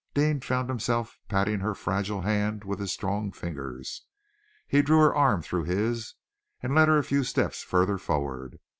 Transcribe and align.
Deane 0.15 0.39
found 0.41 0.67
himself 0.67 1.19
patting 1.29 1.59
her 1.59 1.75
fragile 1.75 2.21
hand 2.21 2.63
with 2.63 2.79
his 2.79 2.91
strong 2.91 3.31
fingers. 3.31 4.03
He 4.67 4.81
drew 4.81 4.97
her 4.97 5.13
arm 5.13 5.43
through 5.43 5.65
his, 5.65 6.15
and 6.59 6.73
led 6.73 6.87
her 6.87 6.97
a 6.97 7.03
few 7.03 7.23
steps 7.23 7.61
further 7.61 7.99
forward. 7.99 8.57